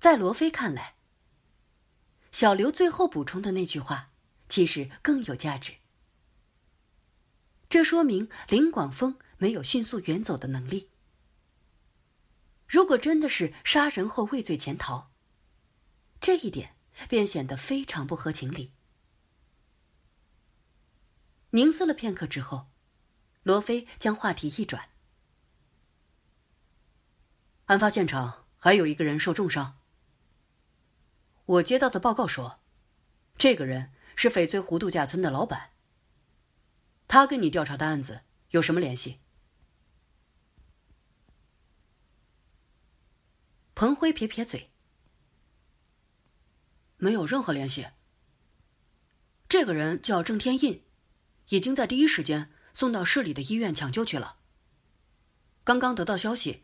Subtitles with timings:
[0.00, 0.94] 在罗非看来，
[2.32, 4.10] 小刘最后补充的那句话，
[4.48, 5.74] 其实更有价值。
[7.68, 10.88] 这说明林广峰没有迅速远走的能力。
[12.66, 15.10] 如果真的是杀人后畏罪潜逃，
[16.18, 16.76] 这一点
[17.10, 18.72] 便显得非常不合情理。
[21.50, 22.70] 凝思了片刻之后，
[23.42, 24.88] 罗非将话题一转
[27.66, 29.76] ：“案发现场还有一个人受重伤。
[31.50, 32.60] 我接到的报告说，
[33.36, 35.70] 这个人是翡翠湖度假村的老板。
[37.08, 39.18] 他跟你调查的案子有什么联系？”
[43.74, 44.70] 彭辉撇撇嘴
[46.98, 47.88] ：“没有任何联系。
[49.48, 50.84] 这个人叫郑天印。”
[51.50, 54.36] 已经在第一时间送到市里的医院抢救去了。
[55.64, 56.62] 刚刚得到消息，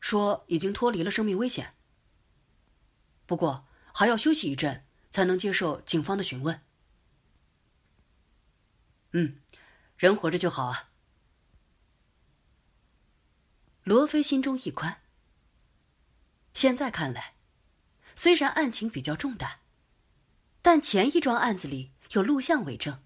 [0.00, 1.74] 说已经脱离了生命危险。
[3.26, 3.66] 不过
[3.98, 6.62] 还要休息一阵，才能接受警方的询问。
[9.10, 9.40] 嗯，
[9.96, 10.92] 人活着就好啊。
[13.82, 15.00] 罗非心中一宽。
[16.54, 17.34] 现在看来，
[18.14, 19.62] 虽然案情比较重大，
[20.62, 23.02] 但前一桩案子里有录像为证。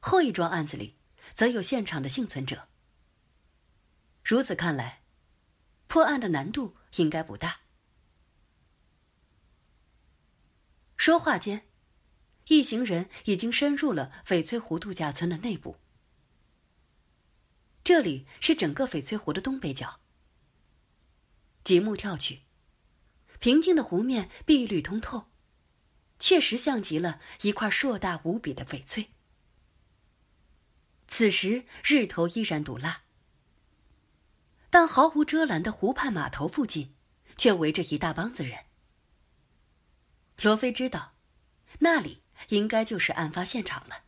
[0.00, 0.96] 后一桩案子里，
[1.34, 2.66] 则有现场的幸存者。
[4.24, 5.02] 如此看来，
[5.86, 7.60] 破案的难度应该不大。
[11.04, 11.66] 说话间，
[12.46, 15.76] 一行人已经深入了翡翠湖度假村的内部。
[17.82, 19.98] 这里是整个翡翠湖的东北角。
[21.64, 22.42] 极目眺去，
[23.40, 25.26] 平静的湖面碧绿通透，
[26.20, 29.10] 确实像极了一块硕大无比的翡翠。
[31.08, 33.02] 此时日头依然毒辣，
[34.70, 36.94] 但毫无遮拦的湖畔码头附近，
[37.36, 38.66] 却围着一大帮子人。
[40.42, 41.14] 罗非知道，
[41.78, 44.02] 那里应该就是案发现场了。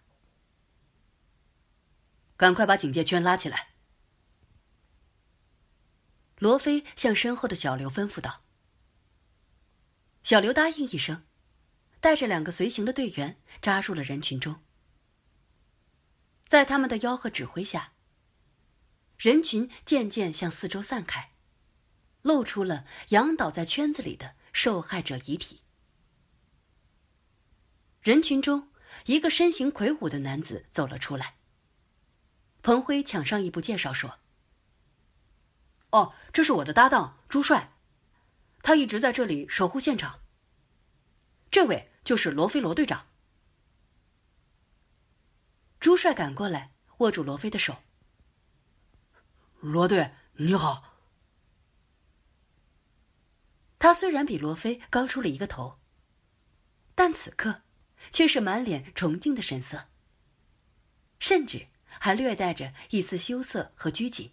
[2.37, 3.69] 赶快把警戒圈拉起来！
[6.39, 8.43] 罗非向身后的小刘吩咐道。
[10.25, 11.25] 小刘答应一声，
[12.01, 14.61] 带着两个随行的队员扎入了人群中。
[16.49, 17.93] 在他们的吆喝指挥下，
[19.17, 21.31] 人群渐渐向四周散开，
[22.23, 25.61] 露出了仰倒在圈子里的受害者遗体。
[28.05, 28.69] 人群中，
[29.07, 31.37] 一个身形魁梧的男子走了出来。
[32.63, 34.19] 彭辉抢上一步介绍说
[35.89, 37.73] ：“哦，这是我的搭档朱帅，
[38.61, 40.21] 他一直在这里守护现场。
[41.51, 43.07] 这位就是罗非罗队长。”
[45.81, 47.75] 朱帅赶过来，握住罗非的手。
[49.61, 50.99] 罗队，你好。
[53.79, 55.79] 他虽然比罗非高出了一个头，
[56.95, 57.63] 但此刻
[58.11, 59.89] 却是满脸崇敬的神色，
[61.19, 64.33] 甚至还略带着一丝羞涩和拘谨。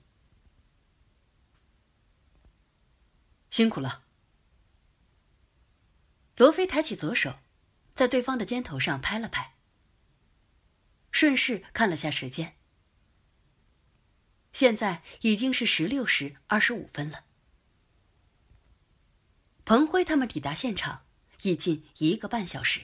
[3.50, 4.04] 辛苦了。
[6.38, 7.40] 罗非抬起左手，
[7.94, 9.56] 在对方的肩头上拍了拍。
[11.12, 12.56] 顺势看了下时间，
[14.54, 17.26] 现在已经是十六时二十五分了。
[19.66, 21.06] 彭辉他们抵达现场
[21.44, 22.82] 已近一个半小时。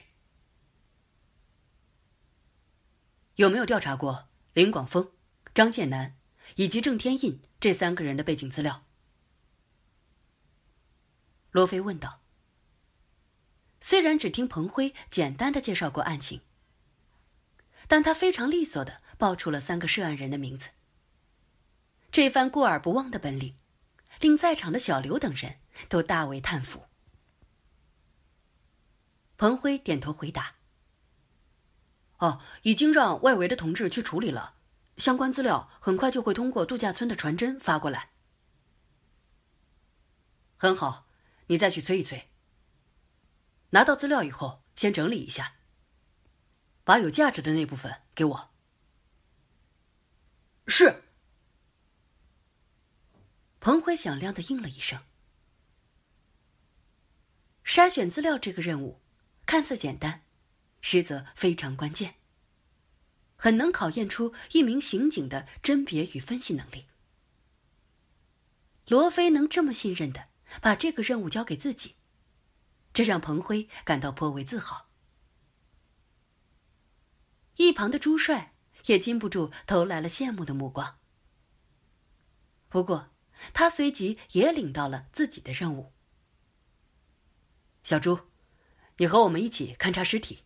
[3.38, 5.12] 有没有调查过林广峰、
[5.54, 6.16] 张建南
[6.56, 8.84] 以及郑天印这三个人的背景资料？
[11.52, 12.20] 罗非问道。
[13.80, 16.40] 虽然只听彭辉简单的介绍过案情。
[17.86, 20.70] 但他非常利索的报出了三个涉案人的名字。
[22.10, 23.56] 这番过耳不忘的本领，
[24.20, 26.84] 令在场的小刘等人都大为叹服。
[29.38, 30.56] 彭辉点头回答
[32.18, 34.54] ：“哦，已经让外围的同志去处理了，
[34.96, 38.10] 相关资料很快就会通过度假村的传真发过来。”
[40.60, 41.06] 很好，
[41.46, 42.28] 你再去催一催。
[43.70, 45.54] 拿到资料以后，先整理一下。
[46.84, 48.50] 把有价值的那部分给我。
[50.66, 51.04] 是。
[53.60, 55.02] 彭辉响亮的应了一声。
[57.62, 59.00] 筛选资料这个任务，
[59.44, 60.22] 看似简单，
[60.80, 62.14] 实则非常关键，
[63.36, 66.86] 很能考验出一名刑警的甄别与分析能力。
[68.86, 70.28] 罗非能这么信任的
[70.62, 71.96] 把这个任务交给自己，
[72.92, 74.88] 这让彭辉感到颇为自豪。
[77.56, 78.54] 一旁的朱帅
[78.86, 80.98] 也禁不住投来了羡慕的目光。
[82.68, 83.10] 不过，
[83.52, 85.92] 他随即也领到了自己的任务。
[87.82, 88.18] 小朱，
[88.96, 90.44] 你和我们一起勘察尸体。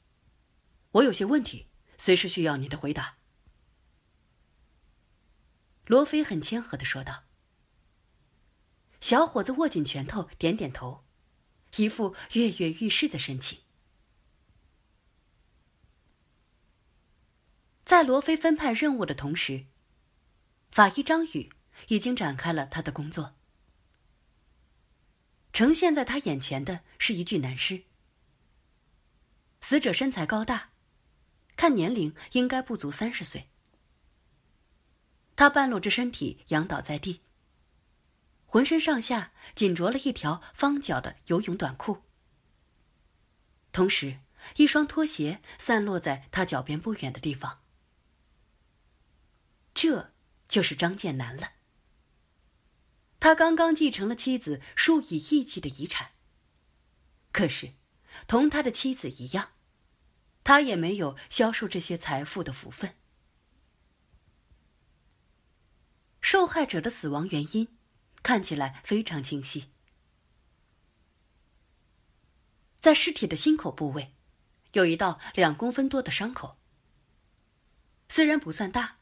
[0.92, 1.66] 我有些问题，
[1.98, 3.18] 随时需要你的回答。”
[5.86, 7.24] 罗非很谦和的说道。
[9.00, 11.04] 小伙子握紧拳头，点点头，
[11.76, 13.58] 一副跃跃欲试的神情。
[17.84, 19.66] 在罗非分派任务的同时，
[20.70, 21.50] 法医张宇
[21.88, 23.34] 已经展开了他的工作。
[25.52, 27.82] 呈现在他眼前的是一具男尸，
[29.60, 30.70] 死者身材高大，
[31.62, 33.48] 看年龄应该不足三十岁。
[35.36, 37.20] 他半裸着身体仰倒在地，
[38.46, 42.02] 浑身上下仅着了一条方脚的游泳短裤，
[43.70, 44.18] 同时
[44.56, 47.60] 一双拖鞋散落在他脚边不远的地方。
[49.72, 50.12] 这
[50.48, 51.48] 就是张建南了。
[53.20, 56.10] 他刚刚继承了妻子数以亿计的遗产。
[57.30, 57.74] 可是，
[58.26, 59.52] 同他的妻子一样，
[60.44, 62.94] 他也没有销售这些财富的福分。
[66.20, 67.76] 受害者的死亡原因
[68.22, 69.70] 看起来非常清晰，
[72.78, 74.14] 在尸体的心口部位，
[74.72, 76.58] 有一道两公分多的伤口，
[78.08, 78.98] 虽然不算大。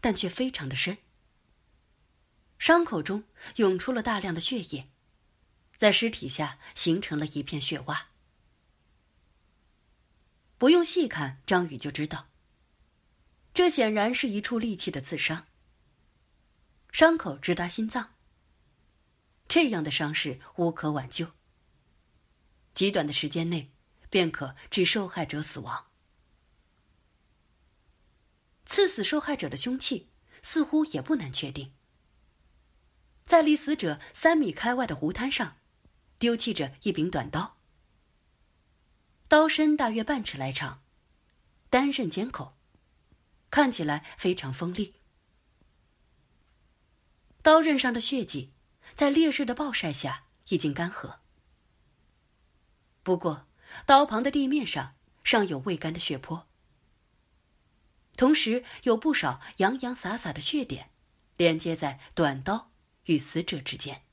[0.00, 0.98] 但却非常的深，
[2.58, 3.24] 伤口中
[3.56, 4.90] 涌出了大量的血液，
[5.78, 8.08] 在尸体下形成了一片血洼。
[10.64, 12.26] 不用细看，张宇就知道，
[13.52, 15.46] 这显然是一处利器的刺伤。
[16.90, 18.14] 伤口直达心脏，
[19.46, 21.30] 这样的伤势无可挽救，
[22.72, 23.74] 极短的时间内
[24.08, 25.84] 便可致受害者死亡。
[28.64, 30.08] 刺死受害者的凶器
[30.40, 31.74] 似乎也不难确定，
[33.26, 35.58] 在离死者三米开外的湖滩上，
[36.18, 37.53] 丢弃着一柄短刀，
[39.34, 40.80] 刀身大约半尺来长，
[41.68, 42.56] 单刃尖口，
[43.50, 44.94] 看起来非常锋利。
[47.42, 48.52] 刀刃上的血迹，
[48.94, 51.16] 在烈日的暴晒下已经干涸，
[53.02, 53.48] 不过
[53.86, 54.94] 刀旁的地面上
[55.24, 56.46] 尚有未干的血泊。
[58.16, 60.92] 同时，有不少洋洋洒洒的血点，
[61.36, 62.70] 连接在短刀
[63.06, 64.03] 与死者之间。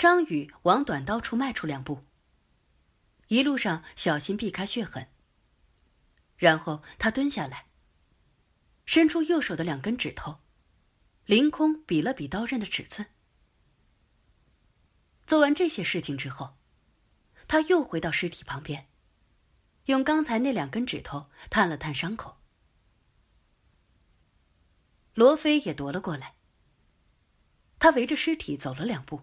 [0.00, 2.06] 张宇往短刀处迈出两步，
[3.28, 5.08] 一路上小心避开血痕。
[6.38, 7.66] 然后他蹲下来，
[8.86, 10.40] 伸出右手的两根指头，
[11.26, 13.08] 凌空比了比刀刃的尺寸。
[15.26, 16.56] 做完这些事情之后，
[17.46, 18.88] 他又回到尸体旁边。
[19.84, 22.38] 用刚才那两根指头探了探伤口，
[25.12, 26.36] 罗非也踱了过来。
[27.78, 29.20] 他围着尸体走了两步，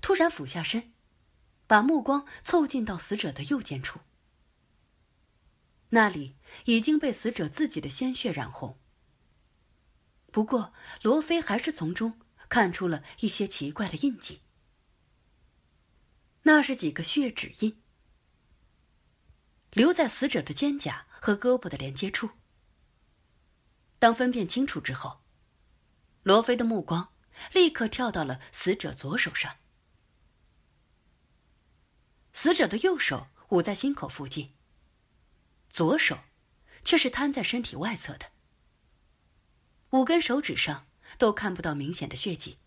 [0.00, 0.92] 突然俯下身，
[1.66, 4.00] 把目光凑近到死者的右肩处，
[5.90, 8.78] 那里已经被死者自己的鲜血染红。
[10.32, 12.18] 不过，罗非还是从中
[12.48, 14.42] 看出了一些奇怪的印记，
[16.42, 17.82] 那是几个血指印。
[19.72, 22.28] 留在死者的肩胛和胳膊的连接处。
[24.00, 25.20] 当分辨清楚之后，
[26.22, 27.12] 罗非的目光
[27.52, 29.56] 立刻跳到了死者左手上。
[32.32, 34.52] 死者的右手捂在心口附近，
[35.68, 36.18] 左手
[36.84, 38.30] 却是摊在身体外侧的。
[39.90, 40.86] 五根手指上
[41.18, 42.58] 都看不到明显的血迹。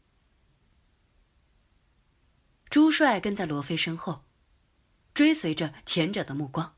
[2.70, 4.26] 朱帅跟在罗非身后，
[5.14, 6.76] 追随着前者的目光。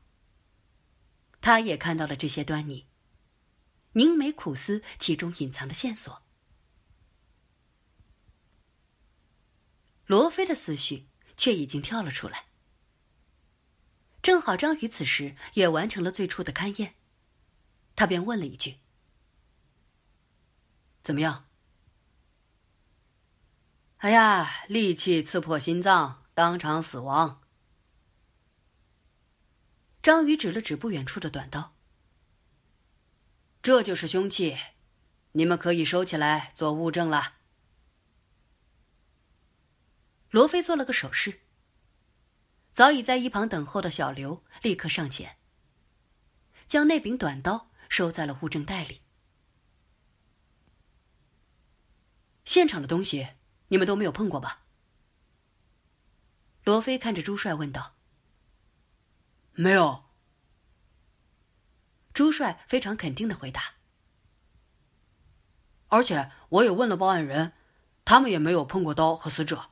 [1.40, 2.86] 他也看到了这些端倪，
[3.92, 6.22] 凝眉苦思其中隐藏的线索。
[10.06, 12.45] 罗非的思绪却已经跳了出来。
[14.26, 16.96] 正好张宇此时也完成了最初的勘验，
[17.94, 18.80] 他便问了一句
[21.00, 21.46] ：“怎么样
[23.98, 27.40] ？”“哎呀，利器刺破心脏，当场死亡。”
[30.02, 31.76] 张宇指了指不远处的短刀。
[33.62, 34.58] 这就是凶器，
[35.30, 37.34] 你们可以收起来做物证了。
[40.30, 41.42] 罗非做了个手势。
[42.76, 45.38] 早已在一旁等候的小刘立刻上前，
[46.66, 49.00] 将那柄短刀收在了物证袋里。
[52.44, 53.28] 现场的东西
[53.68, 54.66] 你们都没有碰过吧？
[56.64, 57.94] 罗非看着朱帅问道。
[59.52, 60.04] 没有。
[62.12, 63.76] 朱帅非常肯定的回答。
[65.86, 67.54] 而且我也问了报案人，
[68.04, 69.70] 他们也没有碰过刀和死者。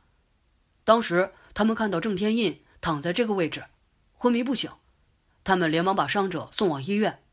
[0.84, 3.64] 当时他们看到郑天印躺在这个位置，
[4.12, 4.70] 昏迷不醒，
[5.42, 7.24] 他们连忙把伤者送往医院，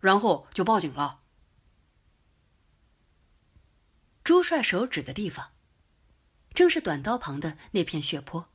[0.00, 1.22] 然后就报警了。
[4.24, 5.52] 朱帅手指的地方，
[6.52, 8.48] 正是短刀旁的那片血泊。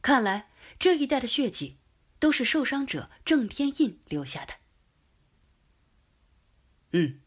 [0.00, 1.76] 看来这一带的血迹，
[2.18, 4.54] 都是受伤者郑天印留下的。
[6.92, 7.20] 嗯。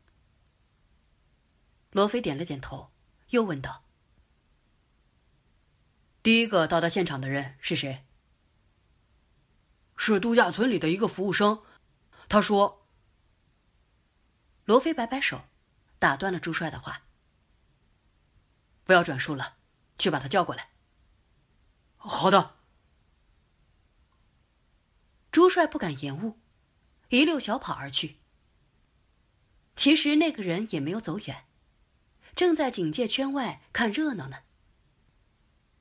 [1.92, 2.92] 罗非点了点头，
[3.30, 3.84] 又问道
[6.24, 8.06] ：“第一个到达现场的人是谁
[9.96, 11.62] ？”“是度假村里的一个服务生。”
[12.28, 12.80] 他说。
[14.66, 15.42] 罗非摆摆手，
[16.00, 17.02] 打断了朱帅的话
[18.86, 19.58] ：“不要转述了，
[20.00, 20.70] 去把他叫过来。
[21.98, 22.56] ”“好的。”
[25.34, 26.40] 朱帅不敢延误，
[27.10, 28.20] 一溜小跑而去。
[29.76, 31.44] 其实那个人也没有走远。
[32.34, 34.44] 正在警戒圈外看热闹呢，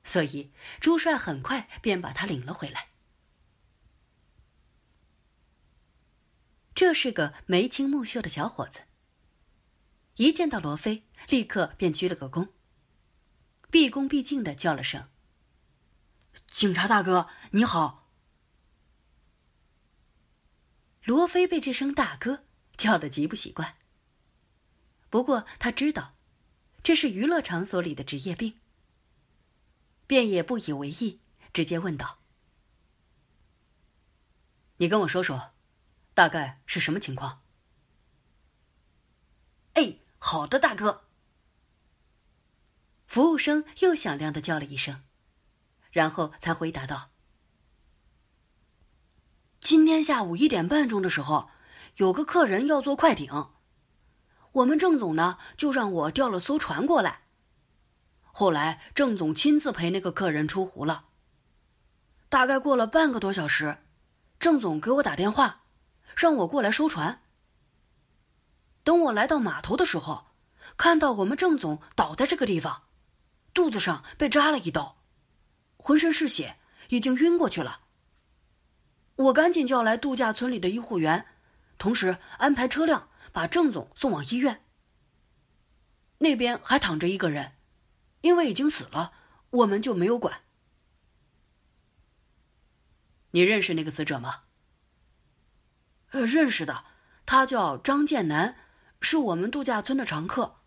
[0.03, 2.89] 所以朱帅很快便把他领了回来。
[6.75, 8.81] 这是个眉清目秀的小伙子，
[10.15, 12.49] 一见到罗非，立刻便鞠了个躬，
[13.69, 15.07] 毕恭毕敬的叫了声
[16.51, 18.09] ：“警察大哥，你好。”
[21.05, 22.45] 罗非被这声“大哥”
[22.75, 23.75] 叫的极不习惯，
[25.09, 26.15] 不过他知道。
[26.81, 28.59] 这是娱乐场所里的职业病，
[30.07, 31.19] 便也不以为意，
[31.53, 32.19] 直接问道
[34.77, 35.51] ：“你跟我说说，
[36.13, 37.41] 大概是什么情况
[39.73, 41.05] ？”“哎，好的，大哥。”
[43.07, 45.03] 服务生又响亮的叫了一声，
[45.91, 47.11] 然后才回答道
[49.61, 51.49] ：“今天下午一点半钟的时候，
[51.97, 53.51] 有个客人要坐快艇。”
[54.53, 57.22] 我们郑总呢，就让我调了艘船过来。
[58.35, 61.05] 后来郑总亲自陪那个客人出湖了。
[62.29, 63.77] 大概过了半个多小时，
[64.39, 65.65] 郑总给我打电话，
[66.17, 67.21] 让我过来收船。
[68.83, 70.25] 等我来到码头的时候，
[70.75, 72.83] 看到我们郑总倒在这个地方，
[73.53, 74.97] 肚子上被扎了一刀，
[75.77, 76.57] 浑身是血，
[76.89, 77.81] 已经晕过去了。
[79.15, 81.27] 我赶紧叫来度假村里的医护员，
[81.77, 83.09] 同时安排车辆。
[83.31, 84.63] 把郑总送往医院。
[86.19, 87.53] 那边还躺着一个人，
[88.23, 89.11] 因为已经死了，
[89.49, 90.43] 我们就没有管。
[93.31, 94.43] 你认识那个死者吗？
[96.11, 96.85] 呃，认识的，
[97.25, 98.55] 他叫张建南，
[99.01, 100.61] 是我们度假村的常客。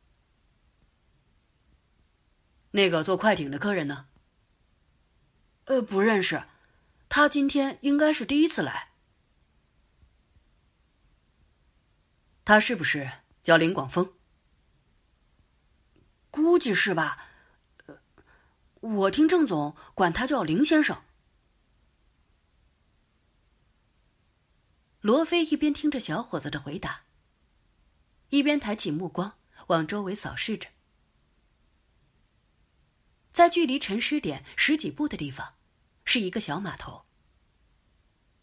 [2.73, 4.09] 那个坐快艇的客人呢？
[5.65, 6.45] 呃，不认识，
[7.09, 8.91] 他今天应该是第一次来。
[12.45, 13.11] 他是不是
[13.43, 14.13] 叫林广峰？
[16.31, 17.26] 估计是吧。
[18.87, 21.03] 我听郑总管他叫林先生。
[25.01, 27.03] 罗非一边听着小伙子的回答，
[28.29, 29.39] 一边抬起目光
[29.69, 30.69] 往周围扫视着。
[33.33, 35.55] 在距离沉尸点十几步的地方，
[36.05, 37.05] 是一个小码头。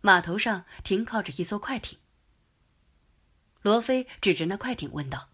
[0.02, 2.00] 码头上停靠着一艘快艇。
[3.62, 5.30] 罗非指着那快艇问道：“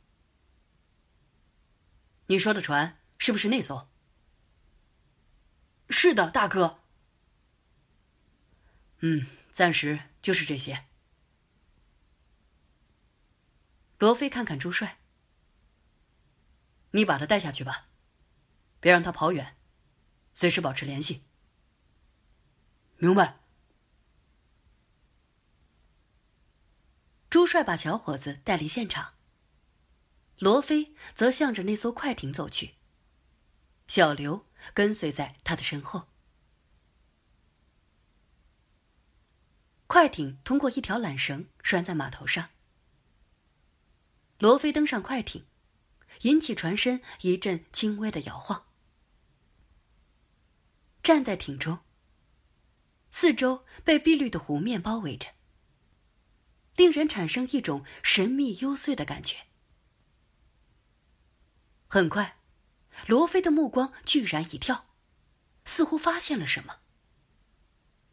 [2.28, 3.89] 你说的船是不是那艘
[5.90, 6.80] ？”“是的，大哥。
[9.02, 10.86] ”“嗯，暂时就是这些。”
[14.00, 15.00] 罗非看看朱帅
[16.92, 17.90] ：“你把他带下去吧，
[18.80, 19.58] 别让他跑远，
[20.34, 21.26] 随时保持联系。
[22.98, 23.40] ”“明白。”
[27.30, 29.14] 朱帅把小伙子带离现场，
[30.38, 32.79] 罗非则向着那艘快艇走去。
[33.90, 36.08] 小刘跟随在他的身后。
[39.88, 42.52] 快艇通过一条缆绳拴在码头上。
[44.38, 45.46] 罗非登上快艇，
[46.22, 48.68] 引起船身一阵轻微的摇晃。
[51.02, 51.80] 站在艇中，
[53.12, 55.34] 四周被碧绿的湖面包围着。
[56.76, 59.48] 令人产生一种神秘幽邃的感觉。
[61.88, 62.39] 很快，
[63.08, 64.88] 罗非的目光居然一跳，
[65.66, 66.80] 似乎发现了什么。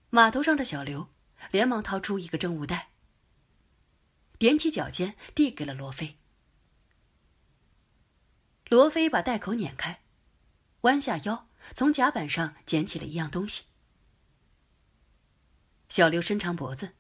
[0.10, 1.10] 码头上的小刘
[1.52, 2.90] 连忙掏出一个证物袋，
[4.40, 6.18] 踮起脚尖递给了罗非。
[8.70, 10.02] 罗非把袋口碾开。
[10.82, 13.66] 弯下腰，从甲板上捡起了一样东西。
[15.90, 16.96] 小刘伸长脖子，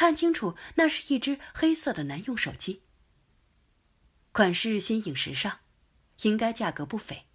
[0.00, 2.80] 看清楚，那是一只黑色的男用手机，
[4.32, 5.58] 款式新颖时尚，
[6.22, 7.26] 应该价格不菲。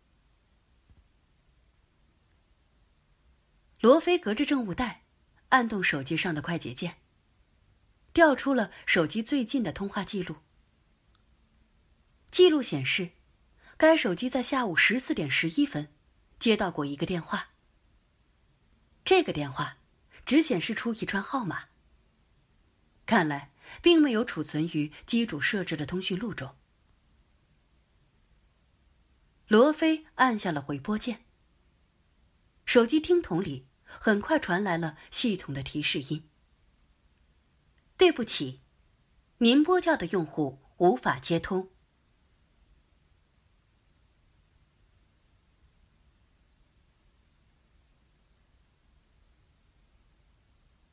[3.81, 5.03] 罗非隔着证物袋，
[5.49, 6.97] 按动手机上的快捷键，
[8.13, 10.37] 调出了手机最近的通话记录。
[12.31, 13.11] 记录显示，
[13.77, 15.93] 该手机在下午十四点十一分
[16.39, 17.49] 接到过一个电话。
[19.03, 19.77] 这个电话
[20.25, 21.65] 只显示出一串号码，
[23.05, 26.55] 看来并没有储存于机主设置的通讯录中。
[29.47, 31.23] 罗非按下了回拨键，
[32.65, 36.27] 手机听筒里很快传来了系统的提示音
[37.95, 38.61] ：“对不起，
[39.37, 41.69] 您拨叫的用户无法接通。”